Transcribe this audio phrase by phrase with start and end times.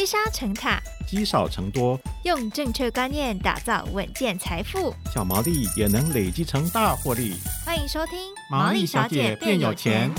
[0.00, 7.34] 积沙成塔，积少成多，用正确观念打造稳健财富，小毛利也能累积成大获利。
[7.66, 8.18] 欢迎收听
[8.50, 10.10] 《毛利小姐变有钱》。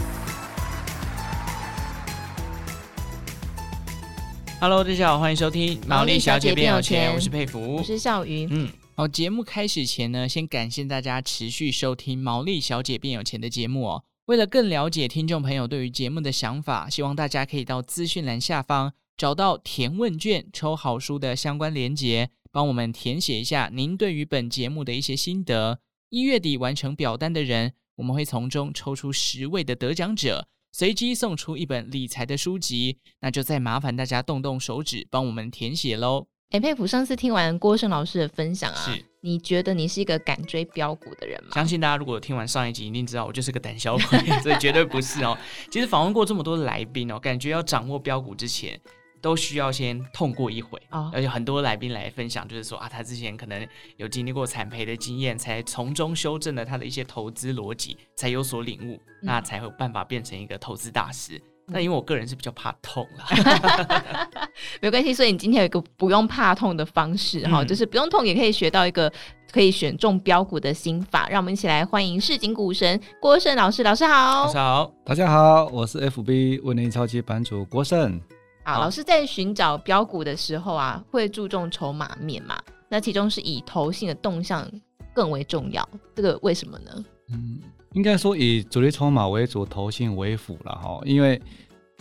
[4.60, 8.48] Hello，大家好，欢迎收听《毛利小姐变有钱》，我是佩服，我是笑云。
[8.52, 14.04] 嗯，好，节目开始前呢，先感谢大家持续收听《毛利小姐变有钱》的节目哦。
[14.26, 18.94] 为了更了解听众朋友对于节目的想法，希望大家可以到资讯栏下方。
[19.18, 25.80] 找到填问卷抽好书的相关连结，帮我们填写一下您对于本节目的一些心得。
[26.10, 32.98] 一月底完成表单的人，我们会从中抽出十位的得奖者，随机送出一本理财的书籍。
[33.22, 36.28] 那就再麻烦大家动动手指，帮我们填写喽。
[36.50, 41.52] 哎，佩普，上次听完郭胜老师的分享啊，是你觉得你是一个敢追标股的人吗？
[41.54, 45.38] 相信大家如果听完上一集，一定知道我就是个胆小鬼， 所以绝对不是哦。
[45.72, 48.78] 其实访问过这么多来宾哦，感觉要掌握标股之前。
[49.22, 61.40] 都需要先痛过一回，哦、而且很多来宾来分享，就是说啊，他之前可能有经历过惨赔的经验，才从中修正了他的一些投资逻辑，才有所领悟，嗯、那才会有办法变成一个投资大师。
[61.68, 64.40] 那、嗯、因为我个人是比较怕痛啦，
[64.82, 69.12] 没关系，所以你今天有一个不用怕痛的方式哈，嗯、就是不用痛也可以学到一个
[69.52, 71.30] 可以选中标股的心法。
[71.30, 78.20] 让我们一起来欢迎市井股神郭胜老师，老师好，老师好，大家好，我是 FB 温林超级版主郭胜。
[78.64, 82.62] 好，老师在寻找标股的时候啊，会注重筹码面嘛？
[82.90, 84.70] 那其中是以投信的动向
[85.14, 87.06] 更为重要，这个为什么呢？
[87.30, 87.60] 嗯，
[87.94, 91.02] 应该说以主力筹码为主，投信为辅了哈。
[91.06, 91.42] 因为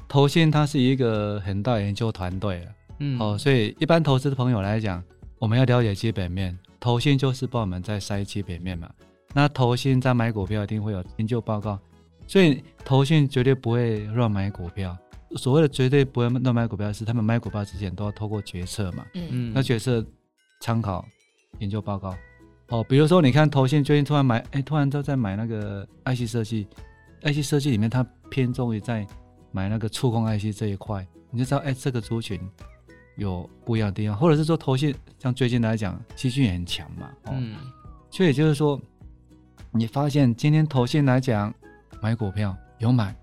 [0.08, 2.66] 投信它是一个很大研究团队，
[2.98, 5.02] 嗯，哦，所以一般投资的朋友来讲，
[5.38, 8.90] 我们要了解基本面，投信就是帮我们在筛基本面嘛。
[9.32, 11.78] 那投信在买股票一定会有研究报告，
[12.26, 14.96] 所以投信绝对不会乱买股票。
[15.36, 19.06] 所谓的绝对不会乱买股票，是他们买股票之前都要透过决策嘛。
[19.14, 19.52] 嗯嗯。
[19.54, 20.04] 那决策
[20.60, 21.06] 参考
[21.58, 22.14] 研究报告。
[22.68, 26.66] 哦，比如说你看投信最近突然买，哎，突然都在买那个 IC 设计
[27.22, 29.06] ，IC 设计里面它偏重于在
[29.52, 32.40] 买那个触控 IC 这一块，你就知道，哎，这个族群
[33.16, 37.10] 有不一样的地方，或者是说投信像最近来讲，细菌也很强嘛。
[37.24, 37.56] 哦、嗯。
[38.10, 38.80] 所以也就是说，
[39.72, 41.52] 你发现今天投信来讲
[42.00, 43.14] 买股票有买。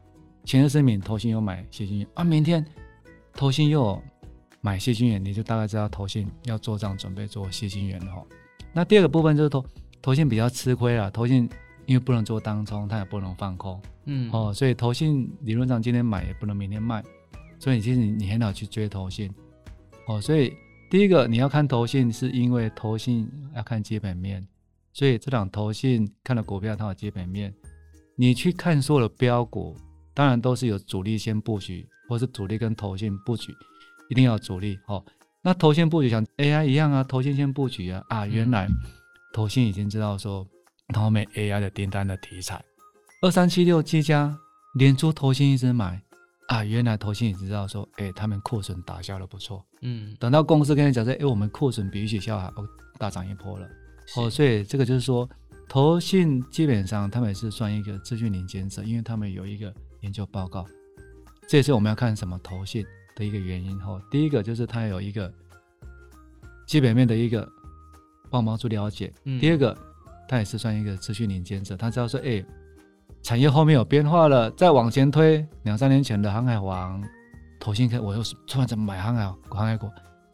[0.48, 2.66] 前日声明，投信有买谢金元啊，明天
[3.34, 4.02] 投信又有
[4.62, 8.26] 买谢金元，你就大概知道投信要做账，准备做谢金元了哈。
[8.72, 9.66] 那第二个部分就是投
[10.02, 11.50] 投信比较吃亏了，投信
[11.86, 17.04] 因为不能做当冲，它也不能放空，嗯哦，所以投信理论上今天买也不能明天卖，
[17.60, 19.30] 所以其实你你很好去追投信
[20.08, 20.22] 哦。
[20.22, 20.54] 所以
[20.90, 24.48] 第一个你要看投信，是因为投信要看基本面，
[24.94, 27.54] 所以这档投信看了股票它有基本面，
[28.16, 29.76] 你去看所有的飙股。
[30.18, 33.56] 当然都是有主力先布局，或是主力跟投信布局，
[34.10, 35.06] 一定要主力哦。
[35.44, 38.68] 那投信布局像 AI 一样啊，投信先布局啊啊，原来
[39.32, 40.44] 投信已经知道说
[40.96, 42.60] 后面 AI 的订单的题材，
[43.22, 44.36] 二三七六技嘉
[44.80, 46.02] 连出投信一直买
[46.48, 52.52] 啊，原来投信也知道说，哎，他们库存打消的不错，嗯，等到公司跟你讲说，哎，我们库存比预期效还
[52.98, 53.70] 大涨一波了，
[54.16, 55.30] 哦，所以这个就是说，
[55.70, 59.72] 投信基本上他们也是算一个资讯领先者，因为他们有一个。
[60.02, 60.66] 研究报告，
[61.48, 62.86] 这也是我们要看什么投信
[63.16, 64.00] 的一个原因哈。
[64.12, 65.32] 第一个就是它有一个
[66.68, 67.48] 基本面的一个
[68.30, 69.76] 帮忙做了解，嗯、第二个
[70.28, 72.46] 它也是算一个资讯领先者，他知道说，哎，
[73.24, 77.04] 产业后面有变化了，再往前推两三年前的航海王
[77.60, 79.90] 投信，我又突然怎么买航海航海股？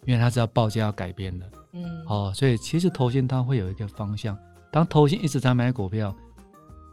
[0.05, 4.37] 因为他知道报价要改变了，嗯，哦，所以其实投信它会有一个方向。
[4.71, 6.13] 当投信一直在买股票，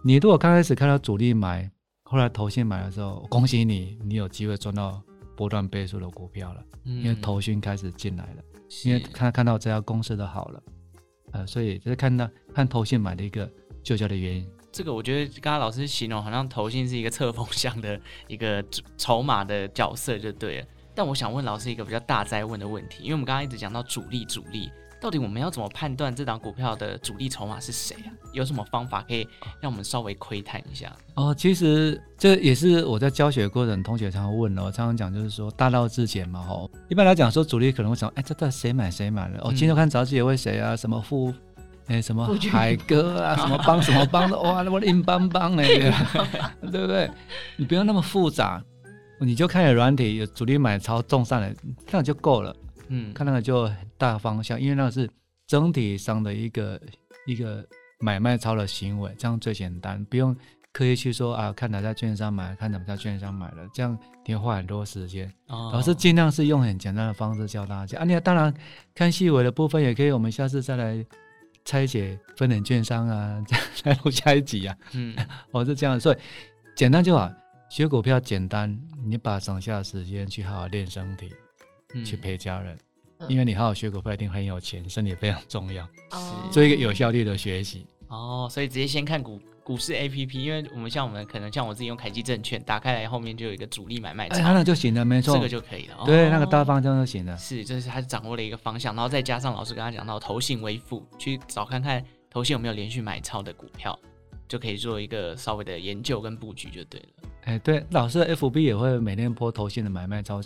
[0.04, 1.68] 你如果刚开始看到主力买。
[2.10, 5.00] 后来投信买的时候，恭喜你，你有机会赚到
[5.36, 8.42] 波段倍数的股票了，嗯、因为投信开始进来了，
[8.84, 10.62] 因为他看到这家公司的好了，
[11.30, 13.48] 呃，所以就是看到看投信买的一个
[13.80, 14.44] 就焦的原因。
[14.72, 18.60] 这个我觉得刚刚老师形容好像投信是一个侧风向的一个
[18.96, 20.66] 筹码的角色就对了。
[20.92, 24.68] 但我想问老师一个比较大灾问的问题，因为我们刚刚一直讲到主力主力。
[25.00, 28.12] 到底我们要怎么判断这档股票的主力筹码是谁啊？
[28.32, 29.26] 有什么方法可以
[29.60, 30.94] 让我们稍微窥探一下？
[31.14, 34.62] 哦，其实这也是我在教学过程，同学常常问的。
[34.62, 36.70] 我常常讲就是说，大道至简嘛，吼。
[36.88, 39.40] 一般来讲说，主力可能会想，哎，这到底谁买谁买了？
[39.42, 40.76] 哦，今天看杂志也会谁啊？
[40.76, 41.32] 什么富，
[41.86, 43.34] 哎，什么海哥啊？
[43.40, 44.38] 什么帮什么帮的？
[44.38, 45.64] 哇，那么硬邦邦的，
[46.70, 47.10] 对不对？
[47.56, 48.62] 你不用那么复杂，
[49.18, 51.54] 你就看有软体，有主力买超重上来，
[51.86, 52.54] 这样就够了。
[52.90, 55.08] 嗯，看那个就很大方向，因为那个是
[55.46, 56.80] 整体上的一个
[57.26, 57.66] 一个
[58.00, 60.36] 买卖超的行为，这样最简单，不用
[60.72, 65.32] 刻意去说啊，看哪家券商买，看哪家券商买了，这样你要花很多时间。
[65.48, 68.04] 哦、老师尽量是用很简单的方式教大家啊。
[68.04, 68.52] 你当然
[68.94, 71.04] 看细微的部分也可以，我们下次再来
[71.64, 73.44] 拆解分点券商啊，
[73.82, 74.76] 再录下一集啊。
[74.94, 75.16] 嗯，
[75.50, 76.16] 我是这样，所以
[76.76, 77.30] 简单就好。
[77.68, 81.36] 学股票简单，你把省下的时间去好好练身体，嗯、
[82.04, 82.78] 去陪家人，
[83.18, 85.84] 嗯、因为你好好学股票一定很有钱，身体非常重要。
[86.10, 87.86] 哦，做一个有效率的学习。
[88.08, 89.40] 哦，所以直接先看股。
[89.62, 95.98] 股市 A P P，因为我们像我们可能像我自己用凯基证券，打开来后面就有一个主力买卖哎，那就行了，没错，这个就可以了。
[96.04, 97.36] 对，那个大方向就行了。
[97.36, 103.96] 是，就是他掌握了一个方向，然后再加上老师刚刚讲到投信微负，去找看看投信有没有连续买超的股票，
[104.48, 107.28] 就可以做一个稍微的研究跟布局就对了。
[107.44, 110.40] 哎，对，老师的 F B 也会每天 po 投信的买卖超，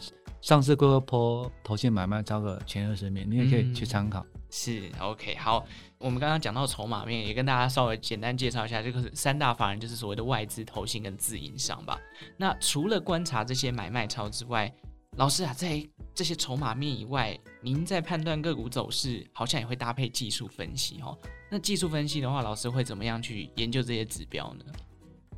[0.45, 4.21] 上市过后 po 投信买卖超个前二十名，你也可以去参考。
[4.21, 5.67] 嗯是 OK，好，
[5.99, 11.99] 我们刚刚讲到筹码面，也跟大家稍微简单介绍一下，这个是三大法人，就是所谓的外资、投信跟自营商吧。
[12.37, 14.73] 那除了观察这些买卖超之外，
[15.17, 15.83] 老师啊，在
[16.15, 21.19] 这些筹码面以外，您在判断个股走势，好像也会搭配技术分析哦。
[21.51, 24.65] 那技术分析的话，老师会怎么样去研究这些指标呢？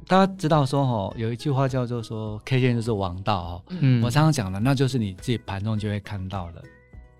[0.08, 3.62] 大家知道说哦，有一句话叫做说 K 线就是王道哦。
[3.80, 6.62] 嗯，我常常讲的，那就是你自己盘中就会看到的。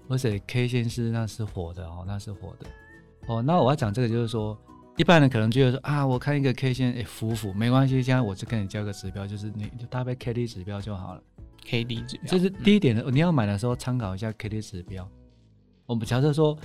[0.09, 2.67] 而且 K 线是那是火的哦，那是火的
[3.27, 3.43] 哦。
[3.43, 4.57] 那我要讲这个就是说，
[4.97, 11.23] 一般人可能觉得说啊，我看一个 K 线诶，浮浮没关系，现在我就跟你交个指标，就是你就搭配 K D 指标就好了。
[11.65, 15.09] K D 指标，这是第一点的，嗯、你要买的时候参考一下 K D 指标。
[15.87, 16.57] 我们假设说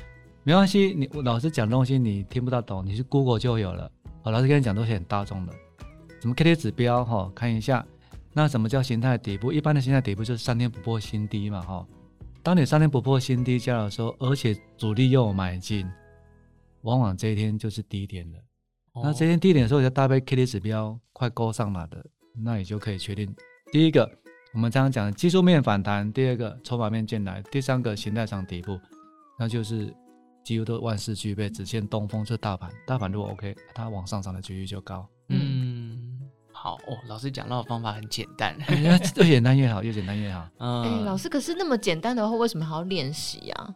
[0.43, 3.91] 没关系，你我老师讲东西你听不到懂，你去 Google 就有了。
[4.21, 5.53] 哦，老师跟你讲都是很大众的，
[6.21, 7.85] 什么 K D 指标哈、哦，看一下。
[8.31, 9.51] 那什么叫形态底部？
[9.51, 11.73] 一般的形态底部就是三天不破新低嘛哈。
[11.73, 11.87] 哦
[12.43, 15.87] 当你三天不破新低价的时候，而且主力又有买进，
[16.81, 18.39] 往往这一天就是低点了。
[18.93, 22.03] 哦、那这一天低点的时候，就搭配 K D 指标快勾上了的，
[22.43, 23.31] 那你就可以确定：
[23.71, 24.09] 第一个，
[24.53, 28.79] 我们刚刚讲的技术面反弹；第二个，筹码面进来；第三个，形态上底部，
[29.37, 29.93] 那就是
[30.43, 32.25] 几乎都万事俱备，只欠东风。
[32.25, 35.07] 这大盘，大盘如果 OK，它往上涨的几率就高。
[36.61, 36.63] 嗯。
[36.63, 40.47] 好哦，老师讲到的方法很简单，越简单越好，越简单越好。
[40.59, 43.75] 嗯，哎，老师，可是那么简单的话，为什么还要练习呀？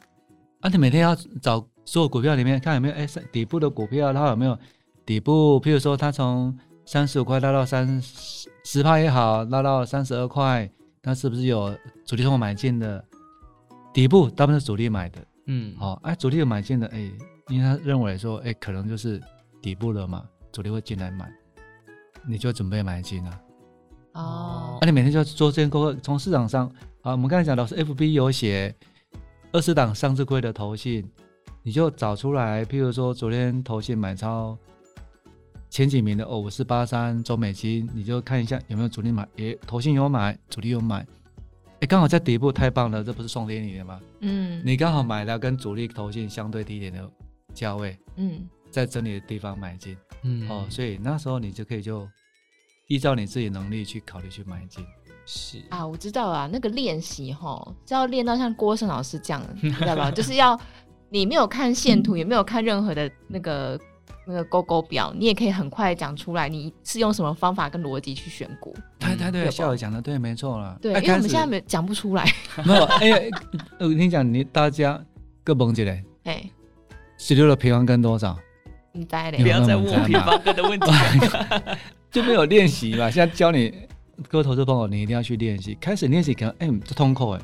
[0.62, 4.56] 啊，你每天要找所有股票里面看有没有哎底部的股票，它有没有
[5.04, 5.60] 底部？
[5.60, 6.56] 譬如说，它从
[6.86, 10.70] 三十五块拉到三十十趴也好，拉到三十二块，
[11.02, 13.04] 它是不是有主力通过买进的
[13.92, 14.30] 底部？
[14.30, 15.26] 大部分是主力买的。
[15.48, 17.12] 嗯，好，哎，主力有买进的，哎，
[17.50, 19.20] 因为他认为说，哎，可能就是
[19.60, 21.32] 底部了嘛，主力会进来买。
[22.28, 23.42] 你就准备买进了
[24.14, 25.94] 哦，那、啊、你每天就要做这些功课。
[26.02, 26.68] 从市场上
[27.02, 28.74] 啊，我们刚才讲老师 FB 有写
[29.52, 31.06] 二十档上市柜的投信，
[31.64, 32.66] 你就找出来。
[32.66, 34.58] 譬如说昨天投信买超
[35.70, 39.28] 前几名的哦，五四八三周美金，你就看一下有没有主力买。
[39.36, 41.06] 诶，投信有买，主力有买，
[41.82, 44.00] 诶，刚好在底部，太棒了，这不是送给你的吗？
[44.22, 47.10] 嗯，你刚好买了跟主力投信相对低点的
[47.54, 49.96] 价位，嗯，在整理的地方买进。
[50.24, 52.06] 嗯哦，所以那时候你就可以就
[52.88, 54.86] 依照你自己能力去考虑去买进。
[55.26, 60.12] 是啊，我知道啊，那个练习哈，是要练到像郭胜老师这样，知道吧？
[60.14, 60.60] 就是要
[61.10, 63.80] 你没有看线图，也没有看任何的那个
[64.28, 68.76] 那个勾勾表，你也可以很快讲出来，你是用什么方法跟逻辑去选股。
[69.00, 70.78] 对对对，校友讲的对，没错了。
[70.82, 72.26] 对，因为我们现在没讲不出来。
[72.66, 73.18] 没有，哎呀，
[73.80, 75.02] 我跟你讲，你大家
[75.44, 76.04] 各蒙起来。
[76.26, 76.44] 哎，
[77.18, 78.38] 十六的平方根多少？
[78.96, 79.42] 你呆嘞！
[79.42, 80.88] 不要再问我平方哥的问题，
[82.10, 83.12] 就没有练习嘛。
[83.12, 83.74] 现在教你
[84.30, 85.76] 各位投资朋友，你一定要去练习。
[85.82, 87.42] 开始练习可能哎，这通扣哎。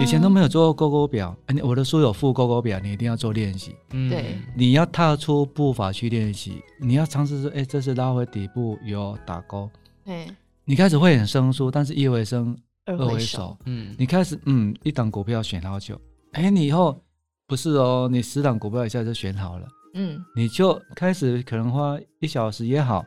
[0.00, 3.76] 以前都没有做过勾勾表，哎，我的书有附勾勾表，你一定要做练习。
[3.92, 4.38] 嗯，对。
[4.56, 9.68] 你要踏出步伐去练习，你要尝试说，哎，这是拉回底部有打勾。
[10.02, 10.26] 对。
[10.64, 12.56] 你开始会很生疏，但是一回生
[12.86, 13.54] 二回熟。
[13.66, 13.94] 嗯。
[13.98, 16.00] 你开始嗯，一档股票选好久，
[16.32, 16.98] 哎，你以后
[17.46, 19.68] 不是哦，你十档股票一下就选好了。
[19.94, 23.04] 嗯，你就开始可能花一小时也好，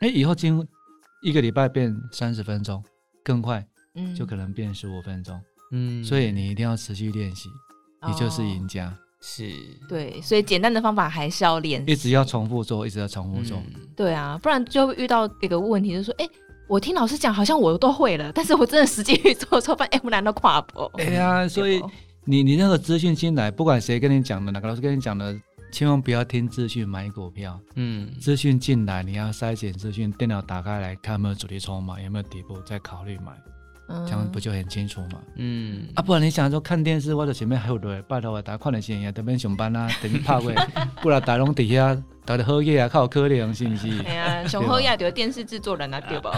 [0.00, 0.66] 哎，以后经
[1.22, 2.82] 一个礼拜变三十分钟，
[3.24, 3.64] 更快，
[3.94, 5.40] 嗯，就可能变十五分钟，
[5.70, 7.48] 嗯，所以你一定要持续练习，
[8.06, 9.50] 你就是赢家，哦、是，
[9.88, 16.28] 对，所以简单的方法还是要练，一直要重复做，一直要重复做，嗯、对啊，不然就会遇到一个问题，就是说，哎，
[16.68, 20.90] 我听老师讲，好像我都会了，但是我真的实际去做的时候，发现， 哎，我难道跨步？
[20.98, 21.80] 哎呀，所以
[22.26, 25.34] 你你那个资讯进来，不管谁跟你讲的，哪个老师跟你讲的。
[25.72, 33.32] 千万不要听资讯买股票，嗯，资讯进来你要筛选资讯，电脑打开来看有没有主力筹码，有没有底部，再考虑买。
[33.88, 35.20] 嗯、这样不就很清楚吗？
[35.36, 40.54] 嗯啊，不然你想说看电视或者前面还有人，拜托我打看点新闻，这边上班啊，等于怕会，
[41.02, 43.88] 不然打拢底下大家喝夜啊，靠可怜是不是？
[44.04, 46.32] 哎呀，上好夜就是电视制作人啊， 对吧？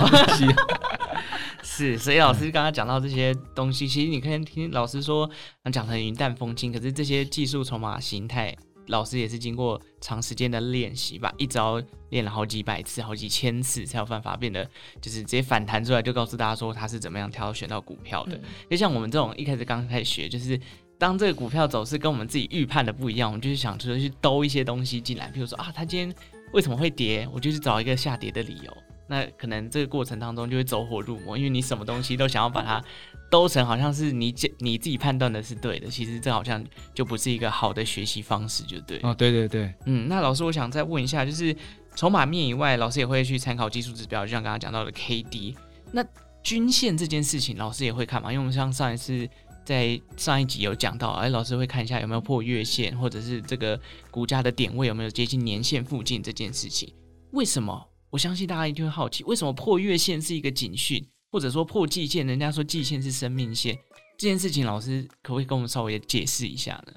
[1.63, 5.29] 是，所以老师刚刚讲到这些东西，其实你可以听老师说，
[5.73, 8.57] 讲成云淡风轻，可是这些技术筹码形态。
[8.89, 14.65] 老师也是经过长时间的练习吧，一招练了好几百次、好几千次，才有办法变得
[15.01, 18.37] 就是直接反弹出来，就告诉大家说他是怎么样挑选到股票的。
[18.37, 20.59] 就、嗯、像我们这种一开始刚开始学，就是
[20.99, 26.15] 当这个股票走势跟我们自己预判的不一样，我们就是想说去兜一些东西进来，比如说啊，它今天
[26.53, 28.77] 为什么会跌，我就去找一个下跌的理由。
[29.07, 32.83] 那可能这个过程当中就会走火入魔，因为你什么东西都想要把它
[33.31, 38.99] 兜成好像是你你自己判断的是对的，其实这好像就不是一个好的学习方式，就对。
[39.03, 41.55] 哦，对对对，嗯，那老师，我想再问一下，就是
[41.95, 45.55] 筹码面以外，老师也会去参考技术指标，就像刚刚讲到的 KD，
[45.93, 46.05] 那
[46.43, 48.33] 均线这件事情，老师也会看吗？
[48.33, 49.29] 因为我们像上一次
[49.65, 53.79] 在上一集有讲到，哎，老师会看一下有没有破月线，或者是这个
[54.11, 56.93] 股价的点位有没有接近年线附近这件事情，
[57.33, 57.89] 为什么？
[58.15, 62.25] 我相信大家一定会好奇，为什么破月线是一个警讯，或者说破季线？
[62.25, 63.77] 人家说季线是生命线，
[64.17, 66.93] 这件事情，老师可不可以跟我们稍微解释一下呢？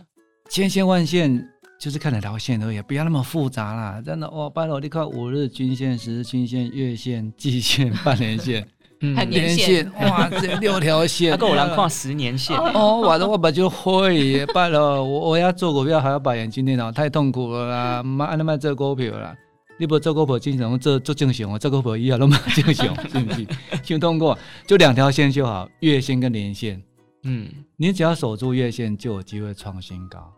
[0.48, 1.44] 千线万线
[1.80, 4.00] 就是看两条线而已，不要那么复杂啦。
[4.06, 8.64] 真的哦，拜托你看五日均线、十日均线、月线、季线、半年线、
[9.02, 13.02] 嗯、年线，哇，这六条线， 够难看十年线哦。
[13.02, 19.36] 我的，我本就会，拜托我我要做股票还要把眼睛电脑，太痛苦了啦，妈按那么做股票啦。
[19.80, 23.48] 你不做股票经常做做正常，做股票以后都没正常，是不是？
[23.84, 26.82] 先通过，就两条线就好，月线跟年线。
[27.24, 30.34] 嗯，你只要守住月线，就有机会创新高。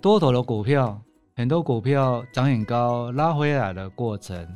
[0.00, 1.00] 多头的股票，
[1.36, 4.46] 很多股票涨很高，拉回来的过程，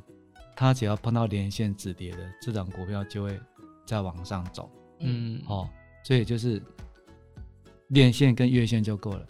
[0.54, 3.38] 它只要碰到年线止跌的，这种股票就会
[3.87, 4.71] 再往上走。
[5.00, 5.68] 嗯，哦，
[6.04, 6.62] 所以就是
[7.88, 9.26] 年线跟月线就够了。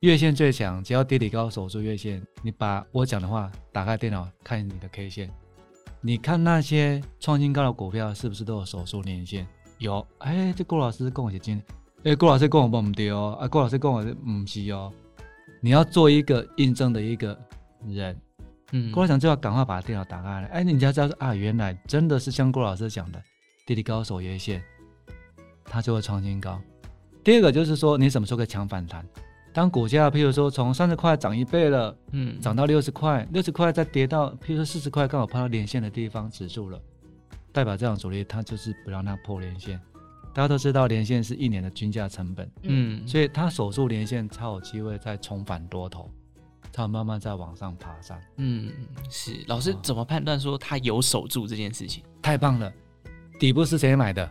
[0.00, 2.26] 月线最强，只要跌底高守住月线。
[2.42, 5.30] 你把我讲的话打开电脑看你的 K 线，
[6.00, 9.46] 你看那些创新高的股票是不是都有守住年线？
[9.76, 11.62] 有，哎、欸，这郭老师跟我讲真，
[12.04, 14.90] 哎、郭老师跟我不对哦，啊，郭老师跟我不是哦。
[15.60, 17.38] 你要做一个印证的一个
[17.86, 18.18] 人，
[18.72, 23.22] 嗯，郭老师就要赶快把电脑打开来，哎、你就要知道啊，原来真的是像郭老师讲的，
[23.66, 24.62] 跌底高守月线，
[25.62, 26.58] 它就会创新高。
[27.22, 29.06] 第二个就是说，你什么时候可以抢反弹？
[29.52, 36.80] 当股价，譬如说从三十块涨一倍了，嗯，涨到六十块，六十块再跌到，譬如说四十块，刚好碰到连线的地方止住了，
[37.52, 39.80] 代表这样主力它就是不让它破连线。
[40.32, 46.08] 大家都知道连线是一年的均价成本，嗯，所以它守住连线才有机会再重返多头，
[46.72, 48.20] 才慢慢再往上爬山。
[48.36, 48.72] 嗯，
[49.10, 52.04] 是老师怎么判断说它有守住这件事情？
[52.22, 52.72] 太棒了，
[53.40, 54.30] 底部是谁买的？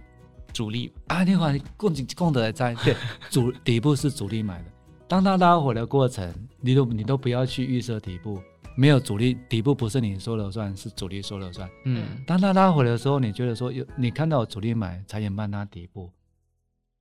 [0.54, 2.96] 主力啊，你看，供供的在对，
[3.30, 4.66] 主底部是主力买的。
[5.10, 8.40] 当它拉回的过程，你都你都不要去预设底部，
[8.78, 11.68] 没有主力，底部不是你说了算，是主力说了算。
[11.86, 16.12] 嗯，当它拉回的时候，你觉得说有你看到有主力买才研判它底部。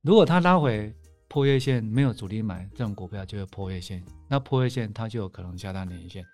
[0.01, 0.91] 如果它拉回
[1.27, 6.25] 破月线，没有主力买，这种股票就会破月线，那破月线它就有可能下到年线。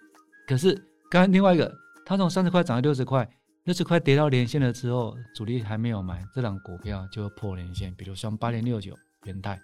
[0.48, 0.74] 可是
[1.12, 1.70] 刚刚另外一个，
[2.06, 3.30] 它从三十块涨到六十块，
[3.66, 7.94] 六十块跌到连线了之后，主力还没有买，这档股票就会破连线。
[7.96, 8.94] 比如像八零六九
[9.26, 9.60] 元太。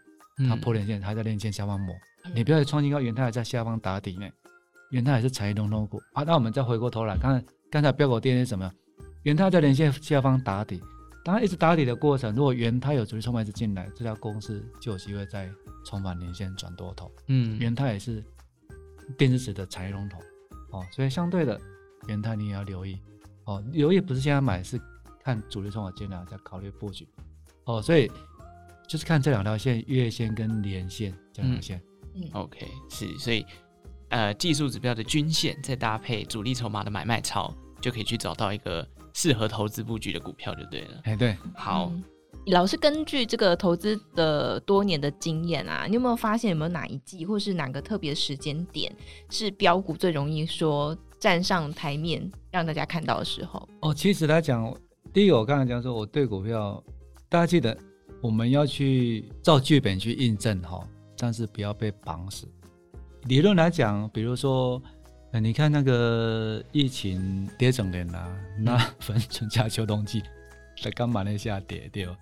[0.48, 1.94] 它破连线，还在连线下方磨。
[2.36, 4.28] 你不要创新高，元泰还在下方打底呢。
[4.92, 6.24] 元泰还是产业龙头股啊。
[6.24, 8.72] 那我们再回过头来看，刚才飙股电是什么？
[9.24, 10.82] 元泰在连线下方打底，
[11.24, 15.50] 当它一直打底的过程，如果元泰有主力筹码一直进来，这家公司就有机会再
[15.86, 17.12] 重返连线转多头。
[17.28, 18.24] 嗯，元泰也是
[19.18, 20.20] 电子纸的产业龙头
[20.72, 21.60] 哦，所以相对的
[22.08, 23.00] 元泰你也要留意
[23.46, 23.64] 哦。
[23.72, 24.80] 留意不是现在买，是
[25.24, 27.08] 看主力筹码进来再考虑布局
[27.66, 27.82] 哦。
[27.82, 28.12] 所以。
[28.92, 31.82] 就是看这两条线，月线跟年线这两条线。
[32.14, 33.46] 嗯，OK，是，所以
[34.10, 41.00] 呃，技术指标的均线再搭配主力筹码的买卖超，就可以去找到一个适合投资布局的股票，就对了。
[41.04, 42.04] 哎，对，好，嗯、
[42.48, 48.94] 老师根据这个投资的多年的经验啊，你有没有发现有没有哪一季或是哪个特别时间点
[49.30, 53.66] 是标股最容易说站上台面让大家看到的时候？
[53.84, 54.76] 哦，其实来讲，
[55.14, 56.84] 第一个我刚才讲说，我对股票，
[57.30, 57.78] 大家记得。
[58.22, 60.88] 我们要去照剧本去印证哈，
[61.18, 62.48] 但是不要被绑死。
[63.24, 64.82] 理论来讲，比如说，
[65.34, 68.28] 你看那个疫情跌整年啦，
[68.60, 70.22] 那 分春夏秋冬季
[70.82, 72.16] 在干嘛那下跌掉？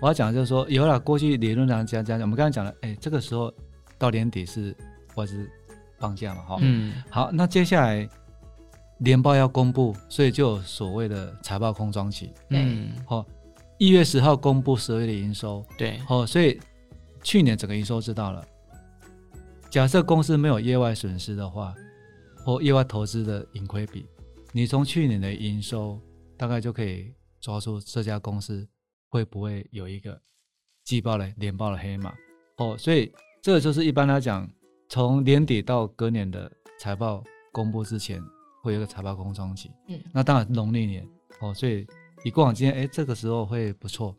[0.00, 3.52] 我要讲的就是说，以后啦，过去理论上讲讲，我们刚才讲了，哎，这个时候
[3.98, 4.74] 到年底是
[5.14, 5.50] 或是
[5.98, 8.08] 放假嘛，哈，嗯，好，那接下来
[8.98, 13.24] 年报要公布，所以就有所谓的财报空窗期，嗯，好。
[13.82, 16.60] 一月十号公布十二月的营收，对，哦，所以
[17.20, 18.46] 去年整个营收知道了。
[19.68, 21.74] 假设公司没有业外损失的话，
[22.44, 24.06] 或业外投资的盈亏比，
[24.52, 26.00] 你从去年的营收
[26.36, 28.64] 大概就可以抓出这家公司
[29.08, 30.16] 会不会有一个
[30.84, 32.14] 季报的年报的黑马。
[32.58, 33.12] 哦，所以
[33.42, 34.48] 这个就是一般来讲，
[34.90, 36.48] 从年底到隔年的
[36.78, 38.22] 财报公布之前，
[38.62, 39.72] 会有一个财报空窗期。
[39.88, 41.04] 嗯，那当然农历年
[41.40, 41.84] 哦，所以。
[42.24, 44.16] 以过往经验，哎，这个时候会不错。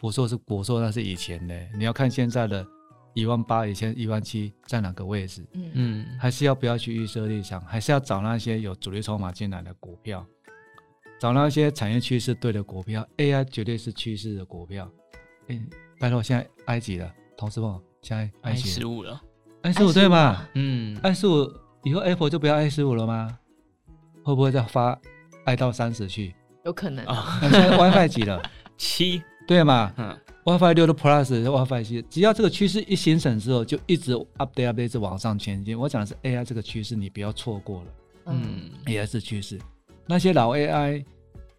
[0.00, 1.54] 不错是国硕，那是以前的。
[1.76, 2.64] 你要看现在的
[3.14, 5.44] 一万八，以前一万七在哪个位置？
[5.52, 7.60] 嗯嗯，还是要不要去预设立场？
[7.62, 10.24] 还是要找那些有主力筹码进来的股票，
[11.18, 13.04] 找那些产业趋势对的股票。
[13.16, 14.88] AI 绝对是趋势的股票。
[15.48, 15.60] 哎，
[15.98, 17.12] 拜托，现在埃及了？
[17.36, 18.68] 同事们，现在埃及？
[18.68, 19.20] 十五了。
[19.62, 20.48] I 十五对吗？
[20.54, 21.52] 嗯，I 十五
[21.82, 23.36] 以后 Apple 就不要 I 十五了吗？
[24.22, 24.96] 会不会再发
[25.44, 26.36] I 到三十去？
[26.68, 28.40] 有可能啊， 现在 WiFi 几了？
[28.76, 29.90] 七，对嘛？
[29.96, 35.76] 嗯，WiFi 六的 Plus，WiFi 七，只要这个趋势一形成之后，就一直 update update 一直往上前进。
[35.76, 37.86] 我讲的是 AI 这个趋势，你不要错过了。
[38.26, 39.58] 嗯，AI 是趋势。
[40.06, 41.02] 那些老 AI，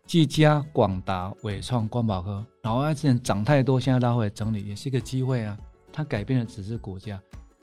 [0.05, 5.57] 技嘉、广达、伟创、光宝科，老 AI 之前涨太多，现在拉回整理，也是一个机会啊。
[5.91, 7.19] 它改变的只是股价。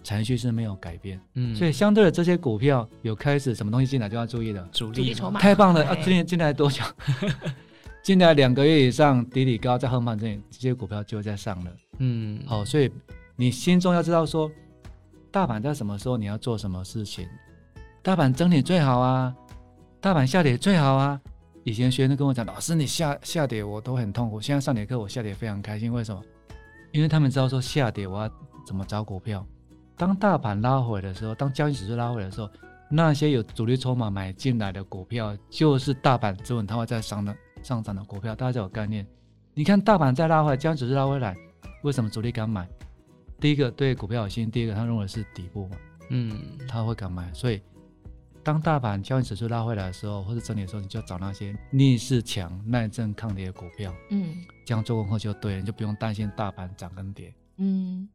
[0.07, 5.97] 程序是没有改变，嗯，所以相对的这些股票有开始什么东西进来就要注意了，主力筹码太棒了啊！
[5.97, 6.85] 今年进来多久？
[8.05, 12.89] 进来两个月以上，底底高在横盘这里，这些股票就在上了，嗯，好，所以
[13.35, 14.49] 你心中要知道说，
[15.33, 17.27] 大盘在什么时候你要做什么事情，
[18.01, 19.35] 大盘整理最好啊，
[20.01, 21.21] 大盘下跌最好啊。
[21.65, 26.23] 以前学生跟我讲，老师你下下跌我都很痛苦，现在上节课我下跌非常开心，为什么？
[26.93, 28.31] 因为他们知道说下跌我要
[28.65, 29.45] 怎么找股票。
[29.97, 32.51] 当大盘拉回的时候，当交易指数拉回的时候，
[32.91, 38.35] 那些有主力筹码买进来的股票，就是大盘之稳它会在上的上涨的股票。
[38.35, 39.07] 大家有概念？
[39.55, 41.35] 你看大盘再拉回来，交易指数拉回来，
[41.83, 42.69] 为什么主力敢买？
[43.41, 45.77] 第一个对股票有信心，第二个他认为是底部嘛，
[46.11, 47.33] 嗯，他会敢买。
[47.33, 47.61] 所以
[48.43, 54.37] 当大盘交易指数拉回来的时候，或者整理的时候，你就要找那些逆势强、耐震抗跌的股票，嗯，
[54.67, 58.07] 这样做功课就对了，你就不用担心大盘涨跟跌，嗯。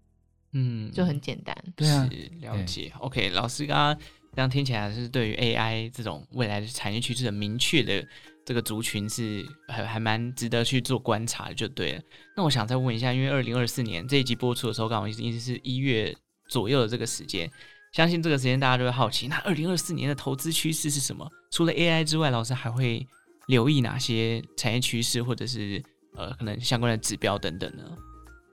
[0.53, 2.09] 嗯，就很简单，对啊，
[2.41, 2.91] 了解。
[2.99, 3.97] OK，老师刚刚
[4.35, 8.05] 这样听起来是对于 AI 这种未来的产业趋势很明确的
[8.45, 12.01] 这个族群是还还蛮值得去做观察的，就对了。
[12.35, 16.13] 那我想再问一下，因为二零二四年这一集播出的时候，刚好意思意思是一月
[16.47, 17.49] 左右的这个时间，
[17.93, 21.29] 相信这个时间大家都会好奇，那二零二四年的投资趋势是什么？
[21.51, 23.07] 除了 AI 之外，老师还会
[23.47, 25.81] 留意哪些产业趋势，或者是
[26.15, 27.83] 呃可能相关的指标等等呢？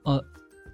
[0.03, 0.23] 呃。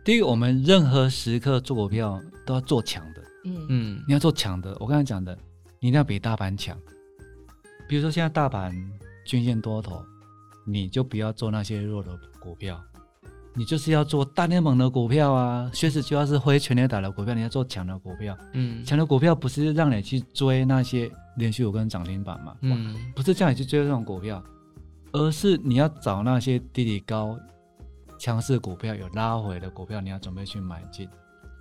[0.06, 4.78] 第一个，我们任何时刻做股票都要做强的，嗯嗯，你要做强的。
[4.80, 5.36] 我刚才讲的，
[5.80, 6.78] 你一定要比大盘强。
[7.90, 8.72] 比如说现在大盘
[9.26, 10.00] 均线多头，
[10.64, 12.80] 你就不要做那些弱的股票，
[13.56, 15.72] 你就是要做大联盟的股票啊。
[15.74, 18.38] 确实就要是挥全垒打的股票，你要做强的股票。
[18.54, 22.56] 嗯，强的股票不是让你去追那些连续五根涨停板嘛？
[22.62, 24.44] 嗯，不是叫你去追这种股票，
[25.14, 27.36] 而是你要找那些低底高。
[28.26, 31.08] 强势股票有拉回的股票，你要准备去买进。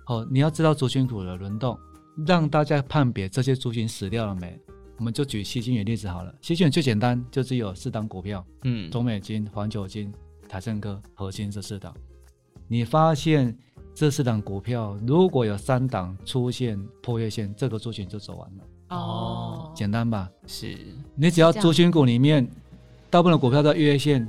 [0.03, 1.77] 好，你要知道族群股的轮动，
[2.25, 4.59] 让大家判别这些族群死掉了没。
[4.97, 10.11] 我们就举矽晶圆例子好了，矽晶圆最简单，就只有四档股票，嗯，中美金、环球金、
[10.49, 11.93] 台盛科、核心这四档。
[12.67, 13.55] 你发现
[13.93, 18.63] 这四档股票如果有三档出现破月线，这个族群就走完了。
[18.97, 20.27] 哦，简单吧？
[20.47, 20.75] 是。
[21.13, 22.43] 你只要族群股里面
[23.11, 24.27] 大部分的股票在月线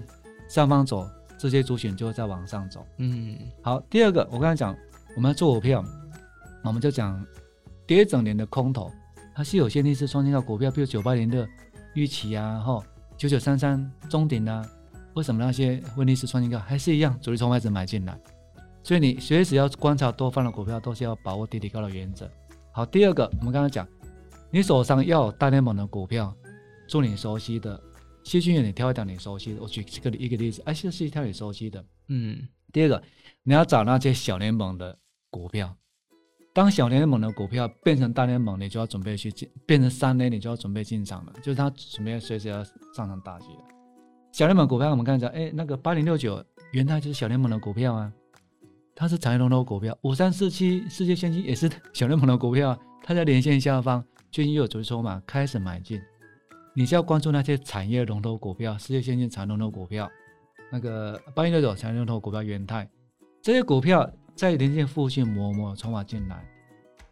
[0.51, 1.09] 上方走。
[1.38, 2.87] 这些族群就会再往上走。
[2.99, 3.81] 嗯，好。
[3.90, 4.75] 第二个，我刚才讲，
[5.14, 5.85] 我们要做股票，
[6.62, 7.25] 我们就讲
[7.87, 8.90] 跌整年的空头，
[9.35, 11.46] 它是有限逆势创新高股票，比如九八零的
[11.94, 12.83] 预期啊，哈，
[13.16, 14.64] 九九三三中鼎啊，
[15.14, 16.59] 为什么那些会逆势创新高？
[16.59, 18.18] 还是一样，主力从外资买进来。
[18.83, 22.31] 所以你随时要观察多方的股票，都是要把握低底高的原则。
[22.72, 23.87] 好，第二个，我们刚刚讲，
[24.51, 26.35] 你手上要有大联盟的股票，
[26.87, 27.81] 做你熟悉的。
[28.27, 29.62] 矽晶圆，你挑一条你熟悉的。
[29.62, 31.85] 我举这个一个例子，哎，是是一条你熟悉的。
[32.09, 32.37] 嗯，
[32.73, 33.01] 第二个，
[33.45, 34.99] 你要找那些小联盟的
[35.31, 35.73] 股票。
[36.53, 41.33] 当小联盟的股票变成大联盟，你就要准备去进；变成三联，你就要准备进场了。
[41.35, 42.65] 就是它准备随时要
[42.97, 43.65] 上场打击了。
[44.33, 48.12] 小联盟股票，我们刚才讲，哎，那个八零六九，元太就是小联盟的股票啊，
[48.97, 49.97] 它是产业龙头股票。
[50.03, 56.01] 五三四七，世界先进也是小联盟的股票，它在连线下方，最近又有主力筹码开始买进。
[56.79, 60.07] 你是要关注那些产业龙头股票，世界先进产业龙头股票，
[60.71, 62.87] 那个八一六九产业龙头股票元泰，
[63.41, 66.47] 这些股票在连线附近磨磨筹码进来，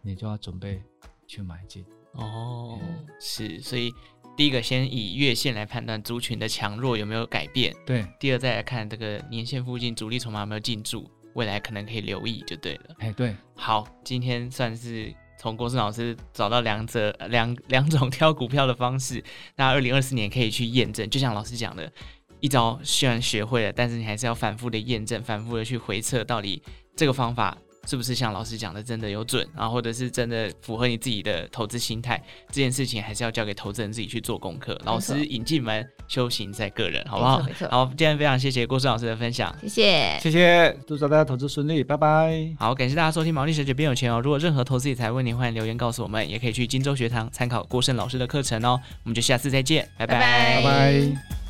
[0.03, 0.83] 你就要准备
[1.27, 1.83] 去买进。
[2.13, 3.91] 哦，嗯、是，所以
[4.37, 8.05] 第一个先以月线来判断族群的强弱有没有改变，对。
[8.21, 12.97] 第二再来看这个年线附近主力筹码有没有进驻，未来可能可以留意就对了。
[12.99, 13.35] 哎，对。
[13.57, 15.11] 好，今天算是
[15.45, 19.23] 从郭胜老师找到两者两两种挑股票的方式，
[19.57, 21.07] 那二零二四年可以去验证。
[21.11, 21.93] 就像老师讲的，
[22.41, 26.63] 一招虽然学会了，但是你还是要反复的验证，反复的去回测到底
[26.97, 27.59] 这个方法。
[27.87, 32.23] 是不是像老师讲的真的有准，然后或者是真的符合你自己的投资心态？
[32.49, 34.79] 这件事情还是要交给投资人自己去做功课。
[34.85, 37.41] 老师引进门，修行在个人，好不好？
[37.43, 37.69] 没错。
[37.71, 42.55] 好，今天非常谢谢郭胜老师的分享，谢谢，谢谢，祝大家投资顺利，拜拜。
[42.59, 44.21] 好，感谢大家收听毛利小姐变有钱哦。
[44.21, 48.81] 如果任何投资理财问题，欢迎留言告诉我们，也可以去荆州学堂参考郭胜老师的课程哦。
[49.03, 50.63] 我们就下次再见，拜拜，拜拜。
[50.63, 51.44] 拜拜。